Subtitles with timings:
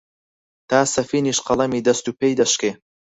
[0.69, 2.71] تا سەفینیش قەڵەمی دەست و پێی دەشکێ،